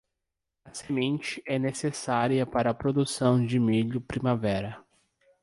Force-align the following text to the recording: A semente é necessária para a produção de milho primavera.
A 0.65 0.73
semente 0.73 1.43
é 1.45 1.59
necessária 1.59 2.43
para 2.43 2.71
a 2.71 2.73
produção 2.73 3.45
de 3.45 3.59
milho 3.59 4.01
primavera. 4.01 4.83